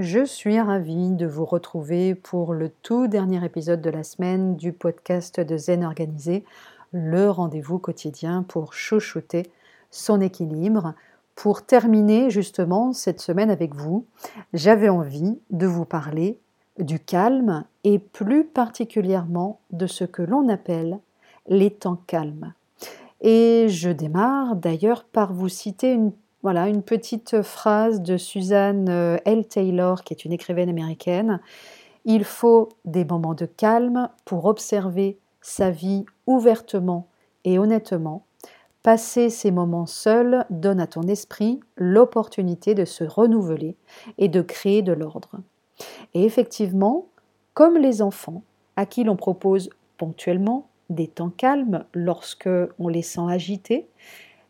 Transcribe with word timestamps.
Je 0.00 0.24
suis 0.24 0.58
ravie 0.58 1.10
de 1.10 1.26
vous 1.26 1.44
retrouver 1.44 2.14
pour 2.14 2.54
le 2.54 2.70
tout 2.70 3.06
dernier 3.06 3.44
épisode 3.44 3.82
de 3.82 3.90
la 3.90 4.02
semaine 4.02 4.56
du 4.56 4.72
podcast 4.72 5.40
de 5.40 5.58
Zen 5.58 5.84
Organisé, 5.84 6.42
le 6.90 7.28
rendez-vous 7.28 7.78
quotidien 7.78 8.42
pour 8.42 8.72
chouchouter 8.72 9.50
son 9.90 10.22
équilibre. 10.22 10.94
Pour 11.34 11.66
terminer 11.66 12.30
justement 12.30 12.94
cette 12.94 13.20
semaine 13.20 13.50
avec 13.50 13.74
vous, 13.74 14.06
j'avais 14.54 14.88
envie 14.88 15.38
de 15.50 15.66
vous 15.66 15.84
parler 15.84 16.38
du 16.78 16.98
calme 16.98 17.66
et 17.84 17.98
plus 17.98 18.44
particulièrement 18.44 19.60
de 19.70 19.86
ce 19.86 20.04
que 20.04 20.22
l'on 20.22 20.48
appelle 20.48 20.98
les 21.46 21.70
temps 21.70 22.00
calmes. 22.06 22.54
Et 23.20 23.66
je 23.68 23.90
démarre 23.90 24.56
d'ailleurs 24.56 25.04
par 25.04 25.34
vous 25.34 25.50
citer 25.50 25.92
une 25.92 26.12
voilà, 26.42 26.68
une 26.68 26.82
petite 26.82 27.42
phrase 27.42 28.00
de 28.00 28.16
Suzanne 28.16 28.88
euh, 28.88 29.18
L. 29.26 29.46
Taylor, 29.46 30.04
qui 30.04 30.14
est 30.14 30.24
une 30.24 30.32
écrivaine 30.32 30.70
américaine. 30.70 31.40
Il 32.06 32.24
faut 32.24 32.70
des 32.86 33.04
moments 33.04 33.34
de 33.34 33.44
calme 33.44 34.08
pour 34.24 34.46
observer 34.46 35.18
sa 35.42 35.70
vie 35.70 36.06
ouvertement 36.26 37.08
et 37.44 37.58
honnêtement. 37.58 38.24
Passer 38.82 39.28
ces 39.28 39.50
moments 39.50 39.84
seuls 39.84 40.46
donne 40.48 40.80
à 40.80 40.86
ton 40.86 41.02
esprit 41.02 41.60
l'opportunité 41.76 42.74
de 42.74 42.86
se 42.86 43.04
renouveler 43.04 43.76
et 44.16 44.28
de 44.28 44.40
créer 44.40 44.80
de 44.80 44.92
l'ordre. 44.92 45.40
Et 46.14 46.24
effectivement, 46.24 47.06
comme 47.52 47.76
les 47.76 48.00
enfants, 48.00 48.42
à 48.76 48.86
qui 48.86 49.04
l'on 49.04 49.16
propose 49.16 49.68
ponctuellement 49.98 50.68
des 50.88 51.06
temps 51.06 51.28
calmes 51.28 51.84
lorsque 51.92 52.48
on 52.78 52.88
les 52.88 53.02
sent 53.02 53.28
agités, 53.28 53.86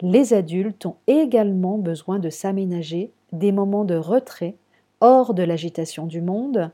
les 0.00 0.34
adultes 0.34 0.86
ont 0.86 0.96
également 1.06 1.78
besoin 1.78 2.18
de 2.18 2.30
s'aménager 2.30 3.12
des 3.32 3.52
moments 3.52 3.84
de 3.84 3.96
retrait 3.96 4.56
hors 5.00 5.34
de 5.34 5.42
l'agitation 5.42 6.06
du 6.06 6.20
monde, 6.20 6.70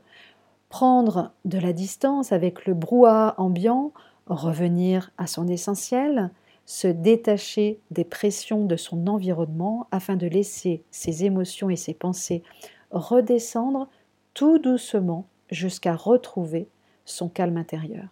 prendre 0.69 1.31
de 1.45 1.57
la 1.57 1.73
distance 1.73 2.31
avec 2.31 2.65
le 2.65 2.73
brouhaha 2.73 3.35
ambiant, 3.37 3.91
revenir 4.27 5.11
à 5.17 5.27
son 5.27 5.47
essentiel, 5.47 6.31
se 6.65 6.87
détacher 6.87 7.79
des 7.91 8.05
pressions 8.05 8.65
de 8.65 8.77
son 8.77 9.07
environnement 9.07 9.87
afin 9.91 10.15
de 10.15 10.27
laisser 10.27 10.83
ses 10.91 11.25
émotions 11.25 11.69
et 11.69 11.75
ses 11.75 11.93
pensées 11.93 12.43
redescendre 12.91 13.89
tout 14.33 14.59
doucement 14.59 15.25
jusqu'à 15.49 15.95
retrouver 15.95 16.67
son 17.05 17.27
calme 17.27 17.57
intérieur. 17.57 18.07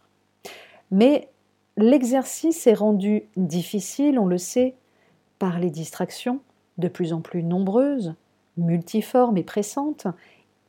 Mais 0.92 1.30
l'exercice 1.78 2.68
est 2.68 2.73
rendu 2.73 3.23
difficile, 3.38 4.20
on 4.20 4.25
le 4.25 4.38
sait, 4.38 4.75
par 5.42 5.58
les 5.58 5.72
distractions, 5.72 6.39
de 6.78 6.88
plus 6.88 7.14
en 7.14 7.22
plus 7.22 7.42
nombreuses, 7.42 8.14
multiformes 8.58 9.38
et 9.38 9.44
pressantes, 9.44 10.06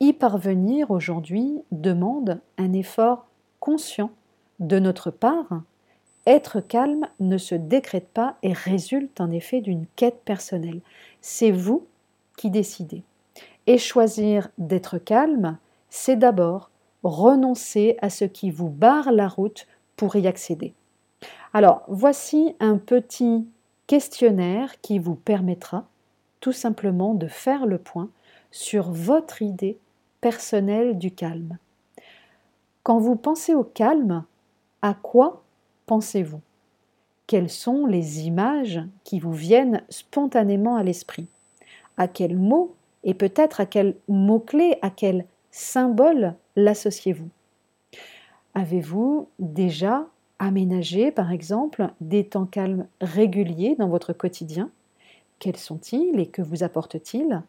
y 0.00 0.14
parvenir 0.14 0.90
aujourd'hui 0.90 1.60
demande 1.72 2.40
un 2.56 2.72
effort 2.72 3.26
conscient 3.60 4.12
de 4.60 4.78
notre 4.78 5.10
part. 5.10 5.60
Être 6.24 6.60
calme 6.60 7.06
ne 7.20 7.36
se 7.36 7.54
décrète 7.54 8.08
pas 8.08 8.38
et 8.42 8.54
résulte 8.54 9.20
en 9.20 9.30
effet 9.30 9.60
d'une 9.60 9.84
quête 9.94 10.22
personnelle. 10.24 10.80
C'est 11.20 11.50
vous 11.50 11.84
qui 12.38 12.48
décidez. 12.48 13.02
Et 13.66 13.76
choisir 13.76 14.48
d'être 14.56 14.96
calme, 14.96 15.58
c'est 15.90 16.16
d'abord 16.16 16.70
renoncer 17.02 17.98
à 18.00 18.08
ce 18.08 18.24
qui 18.24 18.50
vous 18.50 18.70
barre 18.70 19.12
la 19.12 19.28
route 19.28 19.66
pour 19.96 20.16
y 20.16 20.26
accéder. 20.26 20.72
Alors, 21.52 21.82
voici 21.88 22.56
un 22.58 22.78
petit 22.78 23.46
qui 24.80 24.98
vous 24.98 25.16
permettra 25.16 25.86
tout 26.40 26.52
simplement 26.52 27.14
de 27.14 27.26
faire 27.26 27.66
le 27.66 27.76
point 27.76 28.08
sur 28.50 28.90
votre 28.90 29.42
idée 29.42 29.78
personnelle 30.22 30.96
du 30.96 31.10
calme. 31.10 31.58
Quand 32.82 32.98
vous 32.98 33.16
pensez 33.16 33.54
au 33.54 33.64
calme, 33.64 34.24
à 34.80 34.94
quoi 34.94 35.42
pensez-vous? 35.84 36.40
Quelles 37.26 37.50
sont 37.50 37.86
les 37.86 38.26
images 38.26 38.80
qui 39.04 39.20
vous 39.20 39.32
viennent 39.32 39.82
spontanément 39.90 40.76
à 40.76 40.82
l'esprit? 40.82 41.26
À 41.98 42.08
quels 42.08 42.38
mots 42.38 42.74
et 43.04 43.14
peut-être 43.14 43.60
à 43.60 43.66
quel 43.66 43.94
mot-clé, 44.08 44.78
à 44.80 44.88
quel 44.88 45.26
symbole 45.50 46.34
l'associez-vous? 46.56 47.28
Avez-vous 48.54 49.28
déjà 49.38 50.06
aménager, 50.42 51.12
par 51.12 51.30
exemple, 51.30 51.88
des 52.00 52.24
temps 52.24 52.46
calmes 52.46 52.86
réguliers 53.00 53.76
dans 53.78 53.88
votre 53.88 54.12
quotidien 54.12 54.70
Quels 55.38 55.56
sont-ils 55.56 56.18
et 56.18 56.26
que 56.26 56.42
vous 56.42 56.64
apportent-ils? 56.64 57.42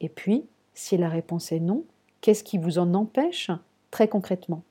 Et 0.00 0.08
puis, 0.08 0.44
si 0.74 0.96
la 0.96 1.08
réponse 1.08 1.52
est 1.52 1.60
non, 1.60 1.84
qu'est-ce 2.20 2.44
qui 2.44 2.58
vous 2.58 2.78
en 2.78 2.94
empêche 2.94 3.50
très 3.90 4.08
concrètement? 4.08 4.62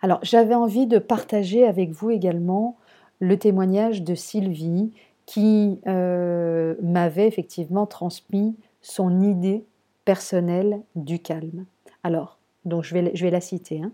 Alors, 0.00 0.18
j'avais 0.22 0.54
envie 0.54 0.86
de 0.86 0.98
partager 0.98 1.66
avec 1.66 1.90
vous 1.90 2.10
également 2.10 2.76
le 3.20 3.36
témoignage 3.38 4.02
de 4.02 4.14
Sylvie 4.14 4.92
qui 5.26 5.80
euh, 5.86 6.74
m'avait 6.82 7.26
effectivement 7.26 7.86
transmis 7.86 8.56
son 8.80 9.20
idée 9.20 9.64
personnelle 10.04 10.80
du 10.94 11.18
calme. 11.18 11.66
Alors, 12.02 12.38
donc 12.64 12.84
je 12.84 12.94
vais, 12.94 13.30
la 13.30 13.40
citer. 13.40 13.82
Hein. 13.82 13.92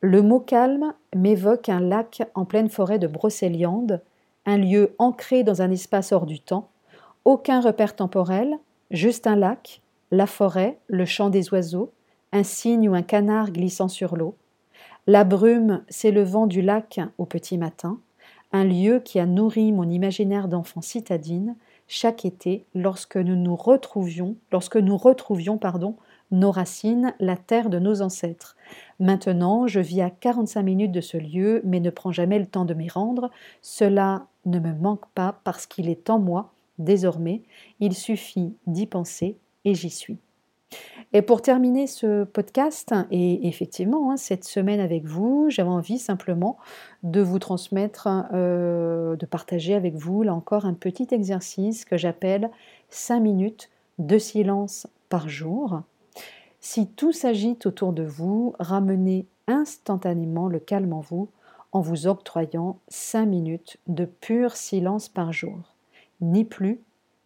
Le 0.00 0.22
mot 0.22 0.38
calme 0.38 0.94
m'évoque 1.16 1.68
un 1.68 1.80
lac 1.80 2.22
en 2.36 2.44
pleine 2.44 2.68
forêt 2.68 3.00
de 3.00 3.08
Brocéliande, 3.08 4.00
un 4.46 4.56
lieu 4.56 4.94
ancré 4.98 5.42
dans 5.42 5.60
un 5.60 5.72
espace 5.72 6.12
hors 6.12 6.24
du 6.24 6.38
temps, 6.38 6.68
aucun 7.24 7.60
repère 7.60 7.96
temporel, 7.96 8.58
juste 8.92 9.26
un 9.26 9.34
lac, 9.34 9.82
la 10.12 10.28
forêt, 10.28 10.78
le 10.86 11.04
chant 11.04 11.30
des 11.30 11.52
oiseaux, 11.52 11.90
un 12.30 12.44
cygne 12.44 12.88
ou 12.88 12.94
un 12.94 13.02
canard 13.02 13.50
glissant 13.50 13.88
sur 13.88 14.16
l'eau, 14.16 14.36
la 15.08 15.24
brume 15.24 15.82
s'élevant 15.88 16.46
du 16.46 16.62
lac 16.62 17.00
au 17.18 17.24
petit 17.24 17.58
matin, 17.58 17.98
un 18.52 18.64
lieu 18.64 19.00
qui 19.00 19.18
a 19.18 19.26
nourri 19.26 19.72
mon 19.72 19.90
imaginaire 19.90 20.46
d'enfant 20.46 20.80
citadine 20.80 21.56
chaque 21.88 22.24
été 22.24 22.66
lorsque 22.72 23.16
nous 23.16 23.34
nous 23.34 23.56
retrouvions, 23.56 24.36
lorsque 24.52 24.76
nous 24.76 24.96
retrouvions 24.96 25.58
pardon, 25.58 25.96
nos 26.30 26.50
racines, 26.50 27.14
la 27.18 27.36
terre 27.36 27.70
de 27.70 27.78
nos 27.78 28.02
ancêtres. 28.02 28.56
Maintenant, 29.00 29.66
je 29.66 29.80
vis 29.80 30.00
à 30.00 30.10
45 30.10 30.62
minutes 30.62 30.92
de 30.92 31.00
ce 31.00 31.16
lieu, 31.16 31.60
mais 31.64 31.80
ne 31.80 31.90
prends 31.90 32.12
jamais 32.12 32.38
le 32.38 32.46
temps 32.46 32.64
de 32.64 32.74
m'y 32.74 32.88
rendre. 32.88 33.30
Cela 33.62 34.26
ne 34.44 34.58
me 34.58 34.72
manque 34.72 35.06
pas 35.14 35.40
parce 35.44 35.66
qu'il 35.66 35.88
est 35.88 36.10
en 36.10 36.18
moi, 36.18 36.52
désormais. 36.78 37.42
Il 37.80 37.94
suffit 37.94 38.54
d'y 38.66 38.86
penser 38.86 39.36
et 39.64 39.74
j'y 39.74 39.90
suis. 39.90 40.18
Et 41.14 41.22
pour 41.22 41.40
terminer 41.40 41.86
ce 41.86 42.24
podcast, 42.24 42.94
et 43.10 43.48
effectivement, 43.48 44.10
hein, 44.10 44.16
cette 44.18 44.44
semaine 44.44 44.80
avec 44.80 45.06
vous, 45.06 45.46
j'avais 45.48 45.70
envie 45.70 45.98
simplement 45.98 46.58
de 47.02 47.22
vous 47.22 47.38
transmettre, 47.38 48.08
euh, 48.34 49.16
de 49.16 49.24
partager 49.24 49.74
avec 49.74 49.94
vous, 49.94 50.22
là 50.22 50.34
encore, 50.34 50.66
un 50.66 50.74
petit 50.74 51.08
exercice 51.12 51.86
que 51.86 51.96
j'appelle 51.96 52.50
5 52.90 53.20
minutes 53.20 53.70
de 53.98 54.18
silence 54.18 54.86
par 55.08 55.28
jour. 55.28 55.80
Si 56.70 56.86
tout 56.86 57.12
s'agite 57.12 57.64
autour 57.64 57.94
de 57.94 58.02
vous, 58.02 58.54
ramenez 58.58 59.24
instantanément 59.46 60.48
le 60.48 60.58
calme 60.58 60.92
en 60.92 61.00
vous 61.00 61.30
en 61.72 61.80
vous 61.80 62.06
octroyant 62.06 62.78
5 62.88 63.24
minutes 63.24 63.78
de 63.86 64.04
pur 64.04 64.54
silence 64.54 65.08
par 65.08 65.32
jour, 65.32 65.74
ni 66.20 66.44
plus 66.44 66.78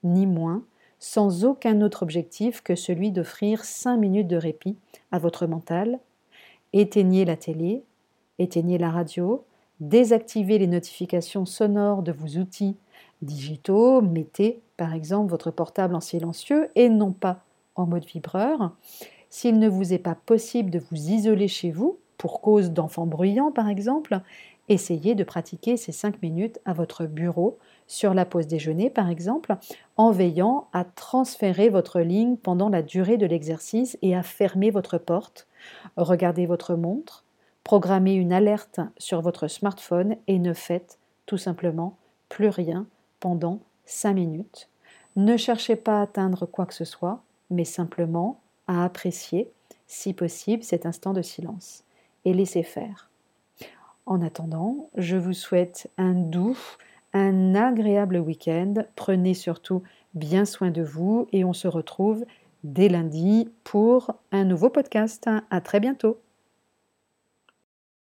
ni 0.05 0.27
moins, 0.27 0.63
sans 1.01 1.45
aucun 1.45 1.81
autre 1.81 2.05
objectif 2.05 2.61
que 2.61 2.77
celui 2.77 3.11
d'offrir 3.11 3.65
5 3.65 3.97
minutes 3.97 4.29
de 4.29 4.37
répit 4.37 4.77
à 5.11 5.19
votre 5.19 5.49
mental. 5.49 5.99
Éteignez 6.73 7.25
la 7.25 7.37
télé, 7.37 7.83
éteignez 8.39 8.79
la 8.79 8.93
radio, 8.93 9.45
désactivez 9.81 10.59
les 10.59 10.69
notifications 10.69 11.47
sonores 11.47 12.05
de 12.05 12.13
vos 12.13 12.39
outils 12.39 12.77
digitaux, 13.23 14.03
mettez 14.03 14.61
par 14.77 14.95
exemple 14.95 15.33
votre 15.33 15.51
portable 15.51 15.97
en 15.97 16.01
silencieux 16.01 16.71
et 16.77 16.89
non 16.89 17.11
pas 17.11 17.43
en 17.75 17.87
mode 17.87 18.05
vibreur. 18.05 18.77
S'il 19.35 19.59
ne 19.59 19.67
vous 19.67 19.95
est 19.95 19.99
pas 19.99 20.15
possible 20.15 20.69
de 20.69 20.79
vous 20.79 21.09
isoler 21.09 21.49
chez 21.49 21.71
vous, 21.71 21.97
pour 22.19 22.43
cause 22.43 22.71
d'enfants 22.71 23.07
bruyants 23.07 23.51
par 23.51 23.71
exemple, 23.71 24.21
essayez 24.69 25.15
de 25.15 25.25
pratiquer 25.25 25.79
ces 25.79 25.91
5 25.91 26.21
minutes 26.21 26.61
à 26.67 26.75
votre 26.75 27.07
bureau, 27.07 27.57
sur 27.87 28.13
la 28.13 28.27
pause 28.27 28.47
déjeuner 28.47 28.91
par 28.91 29.09
exemple, 29.09 29.57
en 29.97 30.11
veillant 30.11 30.69
à 30.75 30.85
transférer 30.85 31.71
votre 31.71 32.01
ligne 32.01 32.37
pendant 32.37 32.69
la 32.69 32.83
durée 32.83 33.17
de 33.17 33.25
l'exercice 33.25 33.97
et 34.03 34.15
à 34.15 34.23
fermer 34.23 34.71
votre 34.71 34.99
porte. 34.99 35.49
Regardez 35.97 36.45
votre 36.45 36.75
montre, 36.75 37.25
programmez 37.65 38.13
une 38.13 38.35
alerte 38.35 38.81
sur 38.99 39.23
votre 39.23 39.49
smartphone 39.49 40.17
et 40.27 40.39
ne 40.39 40.53
faites 40.53 40.99
tout 41.25 41.39
simplement 41.39 41.97
plus 42.29 42.49
rien 42.49 42.87
pendant 43.19 43.61
5 43.87 44.13
minutes. 44.13 44.69
Ne 45.17 45.39
cherchez 45.39 45.77
pas 45.77 46.01
à 46.01 46.03
atteindre 46.03 46.45
quoi 46.45 46.67
que 46.67 46.75
ce 46.75 46.85
soit, 46.85 47.23
mais 47.49 47.65
simplement 47.65 48.39
à 48.67 48.85
apprécier, 48.85 49.51
si 49.87 50.15
possible, 50.15 50.63
cet 50.63 50.87
instant 50.87 51.13
de 51.13 51.23
silence 51.23 51.85
et 52.25 52.33
laisser 52.33 52.63
faire. 52.63 53.11
En 54.07 54.21
attendant, 54.21 54.91
je 54.97 55.17
vous 55.17 55.33
souhaite 55.33 55.91
un 55.97 56.13
doux, 56.13 56.59
un 57.13 57.55
agréable 57.55 58.17
week-end. 58.17 58.75
Prenez 58.97 59.35
surtout 59.35 59.83
bien 60.15 60.45
soin 60.45 60.71
de 60.71 60.83
vous 60.83 61.29
et 61.33 61.45
on 61.45 61.53
se 61.53 61.69
retrouve 61.69 62.25
dès 62.65 62.89
lundi 62.89 63.49
pour 63.65 64.15
un 64.33 64.45
nouveau 64.45 64.71
podcast. 64.71 65.29
À 65.51 65.61
très 65.61 65.81
bientôt. 65.81 66.19